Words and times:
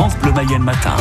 France 0.00 0.16
Bleu 0.22 0.32
Mayenne 0.32 0.62
Matin. 0.62 0.96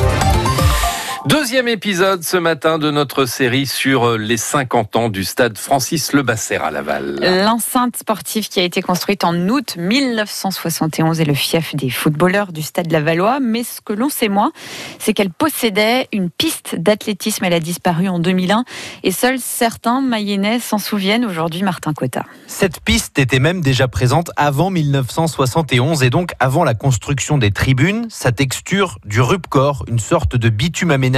Deuxième 1.25 1.67
épisode 1.67 2.23
ce 2.23 2.37
matin 2.37 2.79
de 2.79 2.91
notre 2.91 3.25
série 3.25 3.67
sur 3.67 4.17
les 4.17 4.37
50 4.37 4.95
ans 4.95 5.09
du 5.09 5.25
stade 5.25 5.57
Francis 5.57 6.13
Lebasser 6.13 6.55
à 6.55 6.71
Laval. 6.71 7.19
L'enceinte 7.43 7.97
sportive 7.97 8.47
qui 8.47 8.61
a 8.61 8.63
été 8.63 8.81
construite 8.81 9.25
en 9.25 9.35
août 9.49 9.75
1971 9.77 11.19
est 11.19 11.25
le 11.25 11.33
fief 11.33 11.75
des 11.75 11.89
footballeurs 11.89 12.53
du 12.53 12.61
stade 12.61 12.89
Lavallois. 12.89 13.41
Mais 13.41 13.63
ce 13.63 13.81
que 13.81 13.91
l'on 13.91 14.07
sait 14.07 14.29
moins, 14.29 14.53
c'est 14.97 15.13
qu'elle 15.13 15.29
possédait 15.29 16.07
une 16.13 16.29
piste 16.29 16.75
d'athlétisme. 16.77 17.43
Elle 17.43 17.53
a 17.53 17.59
disparu 17.59 18.07
en 18.07 18.19
2001 18.19 18.63
et 19.03 19.11
seuls 19.11 19.39
certains 19.39 19.99
Mayennais 19.99 20.59
s'en 20.59 20.77
souviennent 20.77 21.25
aujourd'hui, 21.25 21.63
Martin 21.63 21.93
Cotta. 21.93 22.23
Cette 22.47 22.79
piste 22.79 23.19
était 23.19 23.39
même 23.39 23.59
déjà 23.59 23.89
présente 23.89 24.31
avant 24.37 24.69
1971 24.69 26.01
et 26.01 26.09
donc 26.09 26.31
avant 26.39 26.63
la 26.63 26.75
construction 26.75 27.37
des 27.37 27.51
tribunes. 27.51 28.05
Sa 28.09 28.31
texture 28.31 28.99
du 29.03 29.19
rupcor, 29.19 29.83
une 29.89 29.99
sorte 29.99 30.37
de 30.37 30.47
bitume 30.47 30.91
aménagé 30.91 31.08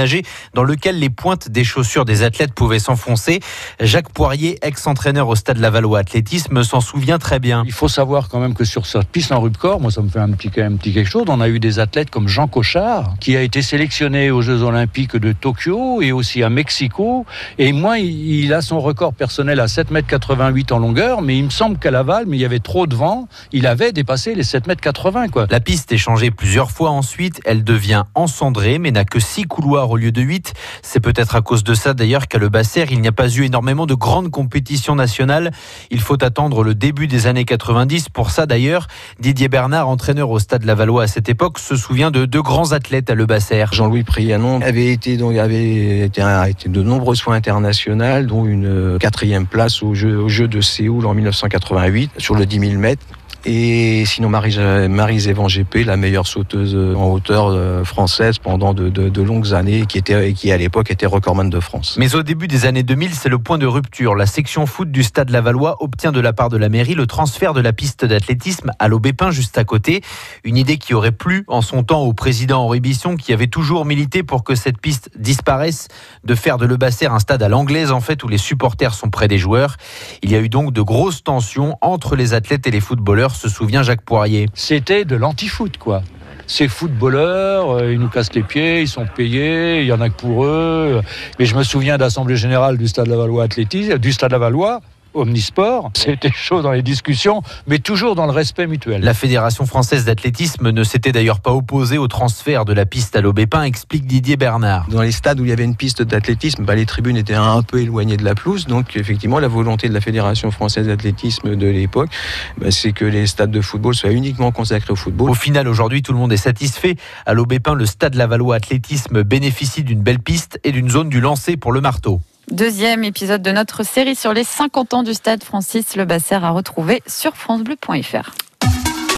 dans 0.54 0.64
lequel 0.64 0.98
les 0.98 1.10
pointes 1.10 1.48
des 1.48 1.64
chaussures 1.64 2.04
des 2.04 2.22
athlètes 2.22 2.54
pouvaient 2.54 2.78
s'enfoncer. 2.78 3.40
Jacques 3.80 4.10
Poirier, 4.12 4.58
ex-entraîneur 4.62 5.28
au 5.28 5.34
Stade 5.34 5.58
Lavallois 5.58 6.00
Athlétisme, 6.00 6.62
s'en 6.62 6.80
souvient 6.80 7.18
très 7.18 7.38
bien. 7.38 7.62
Il 7.66 7.72
faut 7.72 7.88
savoir 7.88 8.28
quand 8.28 8.40
même 8.40 8.54
que 8.54 8.64
sur 8.64 8.86
cette 8.86 9.08
piste 9.08 9.32
en 9.32 9.40
rupcor, 9.40 9.80
moi 9.80 9.90
ça 9.90 10.02
me 10.02 10.08
fait 10.08 10.20
un 10.20 10.30
petit, 10.30 10.60
un 10.60 10.76
petit 10.76 10.92
quelque 10.92 11.08
chose, 11.08 11.24
on 11.28 11.40
a 11.40 11.48
eu 11.48 11.60
des 11.60 11.78
athlètes 11.78 12.10
comme 12.10 12.28
Jean 12.28 12.48
Cochard, 12.48 13.14
qui 13.20 13.36
a 13.36 13.42
été 13.42 13.62
sélectionné 13.62 14.30
aux 14.30 14.42
Jeux 14.42 14.62
Olympiques 14.62 15.16
de 15.16 15.32
Tokyo 15.32 16.02
et 16.02 16.12
aussi 16.12 16.42
à 16.42 16.50
Mexico. 16.50 17.26
Et 17.58 17.72
moi, 17.72 17.98
il 17.98 18.52
a 18.52 18.62
son 18.62 18.80
record 18.80 19.14
personnel 19.14 19.60
à 19.60 19.66
7,88 19.66 20.58
m 20.58 20.64
en 20.70 20.78
longueur, 20.78 21.22
mais 21.22 21.36
il 21.38 21.44
me 21.44 21.50
semble 21.50 21.78
qu'à 21.78 21.90
Laval, 21.90 22.24
mais 22.26 22.36
il 22.36 22.40
y 22.40 22.44
avait 22.44 22.60
trop 22.60 22.86
de 22.86 22.94
vent, 22.94 23.28
il 23.52 23.66
avait 23.66 23.92
dépassé 23.92 24.34
les 24.34 24.42
7,80 24.42 25.24
m. 25.24 25.30
Quoi. 25.30 25.46
La 25.50 25.60
piste 25.60 25.92
est 25.92 25.98
changée 25.98 26.30
plusieurs 26.30 26.70
fois 26.70 26.90
ensuite, 26.90 27.40
elle 27.44 27.64
devient 27.64 28.04
encendrée, 28.14 28.78
mais 28.78 28.90
n'a 28.90 29.04
que 29.04 29.20
6 29.20 29.44
couloirs 29.44 29.81
au 29.90 29.96
lieu 29.96 30.12
de 30.12 30.20
8. 30.20 30.54
C'est 30.82 31.00
peut-être 31.00 31.36
à 31.36 31.42
cause 31.42 31.64
de 31.64 31.74
ça 31.74 31.94
d'ailleurs 31.94 32.28
qu'à 32.28 32.38
Le 32.38 32.48
Basser, 32.48 32.86
il 32.90 33.00
n'y 33.00 33.08
a 33.08 33.12
pas 33.12 33.28
eu 33.28 33.44
énormément 33.44 33.86
de 33.86 33.94
grandes 33.94 34.30
compétitions 34.30 34.94
nationales. 34.94 35.50
Il 35.90 36.00
faut 36.00 36.22
attendre 36.22 36.62
le 36.62 36.74
début 36.74 37.06
des 37.06 37.26
années 37.26 37.44
90. 37.44 38.08
Pour 38.08 38.30
ça 38.30 38.46
d'ailleurs, 38.46 38.86
Didier 39.20 39.48
Bernard, 39.48 39.88
entraîneur 39.88 40.30
au 40.30 40.38
Stade 40.38 40.64
Lavallois 40.64 41.04
à 41.04 41.06
cette 41.06 41.28
époque, 41.28 41.58
se 41.58 41.76
souvient 41.76 42.10
de 42.10 42.24
deux 42.24 42.42
grands 42.42 42.72
athlètes 42.72 43.10
à 43.10 43.14
Le 43.14 43.26
Basser. 43.26 43.64
Jean-Louis 43.72 44.04
Prianon 44.04 44.60
avait 44.60 44.88
été 44.88 45.16
donc 45.16 45.36
avait 45.36 46.00
été, 46.00 46.22
de 46.66 46.82
nombreux 46.82 47.14
soins 47.14 47.36
internationaux, 47.36 48.22
dont 48.22 48.46
une 48.46 48.98
quatrième 48.98 49.46
place 49.46 49.82
au 49.82 49.94
jeu, 49.94 50.18
au 50.18 50.28
jeu 50.28 50.48
de 50.48 50.60
Séoul 50.60 51.06
en 51.06 51.14
1988 51.14 52.12
sur 52.18 52.34
le 52.34 52.46
10 52.46 52.58
000 52.58 52.72
mètres. 52.74 53.04
Et 53.44 54.04
sinon, 54.06 54.28
Marie, 54.28 54.56
Marie 54.88 55.18
Zévan 55.18 55.48
GP, 55.48 55.84
la 55.84 55.96
meilleure 55.96 56.28
sauteuse 56.28 56.76
en 56.96 57.10
hauteur 57.10 57.48
euh, 57.48 57.82
française 57.82 58.38
pendant 58.38 58.72
de 58.72 59.22
longues 59.22 59.52
années, 59.52 59.71
qui, 59.88 59.98
était, 59.98 60.32
qui 60.32 60.52
à 60.52 60.56
l'époque 60.56 60.90
était 60.90 61.06
recordman 61.06 61.48
de 61.48 61.60
France. 61.60 61.96
Mais 61.98 62.14
au 62.14 62.22
début 62.22 62.48
des 62.48 62.66
années 62.66 62.82
2000, 62.82 63.14
c'est 63.14 63.28
le 63.28 63.38
point 63.38 63.58
de 63.58 63.66
rupture. 63.66 64.14
La 64.14 64.26
section 64.26 64.66
foot 64.66 64.90
du 64.90 65.02
Stade 65.02 65.30
Lavallois 65.30 65.82
obtient 65.82 66.12
de 66.12 66.20
la 66.20 66.32
part 66.32 66.48
de 66.48 66.56
la 66.56 66.68
mairie 66.68 66.94
le 66.94 67.06
transfert 67.06 67.54
de 67.54 67.60
la 67.60 67.72
piste 67.72 68.04
d'athlétisme 68.04 68.72
à 68.78 68.88
l'Aubépin 68.88 69.30
juste 69.30 69.58
à 69.58 69.64
côté. 69.64 70.02
Une 70.44 70.56
idée 70.56 70.78
qui 70.78 70.94
aurait 70.94 71.12
plu 71.12 71.44
en 71.48 71.62
son 71.62 71.82
temps 71.82 72.02
au 72.02 72.12
président 72.12 72.64
Henri 72.64 72.80
Bisson, 72.80 73.16
qui 73.16 73.32
avait 73.32 73.46
toujours 73.46 73.84
milité 73.84 74.22
pour 74.22 74.44
que 74.44 74.54
cette 74.54 74.78
piste 74.78 75.10
disparaisse, 75.18 75.88
de 76.24 76.34
faire 76.34 76.58
de 76.58 76.66
Le 76.66 76.76
Basser 76.76 77.06
un 77.06 77.18
stade 77.18 77.42
à 77.42 77.48
l'anglaise, 77.48 77.92
en 77.92 78.00
fait, 78.00 78.22
où 78.24 78.28
les 78.28 78.38
supporters 78.38 78.94
sont 78.94 79.10
près 79.10 79.28
des 79.28 79.38
joueurs. 79.38 79.76
Il 80.22 80.30
y 80.30 80.36
a 80.36 80.40
eu 80.40 80.48
donc 80.48 80.72
de 80.72 80.82
grosses 80.82 81.24
tensions 81.24 81.76
entre 81.80 82.16
les 82.16 82.34
athlètes 82.34 82.66
et 82.66 82.70
les 82.70 82.80
footballeurs 82.80 83.34
se 83.34 83.48
souvient 83.48 83.82
Jacques 83.82 84.02
Poirier. 84.02 84.48
C'était 84.54 85.04
de 85.04 85.16
l'anti-foot, 85.16 85.78
quoi 85.78 86.02
ces 86.46 86.68
footballeurs, 86.68 87.70
euh, 87.70 87.92
ils 87.92 87.98
nous 87.98 88.08
cassent 88.08 88.34
les 88.34 88.42
pieds, 88.42 88.82
ils 88.82 88.88
sont 88.88 89.06
payés, 89.06 89.80
il 89.80 89.86
y 89.86 89.92
en 89.92 90.00
a 90.00 90.08
que 90.08 90.14
pour 90.14 90.44
eux. 90.44 91.02
Mais 91.38 91.44
je 91.44 91.54
me 91.54 91.62
souviens 91.62 91.98
d'Assemblée 91.98 92.36
Générale 92.36 92.76
du 92.78 92.88
Stade 92.88 93.08
Lavallois 93.08 93.44
Athlétisme, 93.44 93.98
du 93.98 94.12
Stade 94.12 94.32
Lavallois, 94.32 94.80
omnisport. 95.14 95.90
C'était 95.96 96.32
chaud 96.32 96.62
dans 96.62 96.72
les 96.72 96.82
discussions, 96.82 97.42
mais 97.66 97.78
toujours 97.78 98.14
dans 98.14 98.26
le 98.26 98.32
respect 98.32 98.66
mutuel. 98.66 99.02
La 99.02 99.14
Fédération 99.14 99.66
française 99.66 100.04
d'athlétisme 100.04 100.70
ne 100.70 100.84
s'était 100.84 101.12
d'ailleurs 101.12 101.40
pas 101.40 101.52
opposée 101.52 101.98
au 101.98 102.08
transfert 102.08 102.64
de 102.64 102.72
la 102.72 102.86
piste 102.86 103.16
à 103.16 103.20
l'Aubépin, 103.20 103.62
explique 103.62 104.06
Didier 104.06 104.36
Bernard. 104.36 104.86
Dans 104.88 105.02
les 105.02 105.12
stades 105.12 105.40
où 105.40 105.44
il 105.44 105.50
y 105.50 105.52
avait 105.52 105.64
une 105.64 105.76
piste 105.76 106.02
d'athlétisme, 106.02 106.64
bah, 106.64 106.74
les 106.74 106.86
tribunes 106.86 107.16
étaient 107.16 107.34
un 107.34 107.62
peu 107.62 107.80
éloignées 107.80 108.16
de 108.16 108.24
la 108.24 108.34
pelouse. 108.34 108.66
Donc 108.66 108.96
effectivement, 108.96 109.38
la 109.38 109.48
volonté 109.48 109.88
de 109.88 109.94
la 109.94 110.00
Fédération 110.00 110.50
française 110.50 110.86
d'athlétisme 110.86 111.56
de 111.56 111.66
l'époque, 111.66 112.10
bah, 112.58 112.70
c'est 112.70 112.92
que 112.92 113.04
les 113.04 113.26
stades 113.26 113.50
de 113.50 113.60
football 113.60 113.94
soient 113.94 114.12
uniquement 114.12 114.52
consacrés 114.52 114.92
au 114.92 114.96
football. 114.96 115.30
Au 115.30 115.34
final, 115.34 115.68
aujourd'hui, 115.68 116.02
tout 116.02 116.12
le 116.12 116.18
monde 116.18 116.32
est 116.32 116.36
satisfait. 116.36 116.96
À 117.26 117.34
l'Aubépin, 117.34 117.74
le 117.74 117.86
stade 117.86 118.14
Lavallois 118.14 118.56
Athlétisme 118.56 119.22
bénéficie 119.22 119.82
d'une 119.82 120.00
belle 120.00 120.20
piste 120.20 120.60
et 120.64 120.72
d'une 120.72 120.90
zone 120.90 121.08
du 121.08 121.20
lancer 121.20 121.56
pour 121.56 121.72
le 121.72 121.80
marteau. 121.80 122.20
Deuxième 122.50 123.04
épisode 123.04 123.40
de 123.40 123.52
notre 123.52 123.84
série 123.84 124.16
sur 124.16 124.34
les 124.34 124.42
50 124.42 124.94
ans 124.94 125.02
du 125.04 125.14
stade 125.14 125.44
Francis 125.44 125.94
Le 125.94 126.04
Basser 126.04 126.34
à 126.34 126.50
retrouver 126.50 127.00
sur 127.06 127.36
francebleu.fr. 127.36 128.32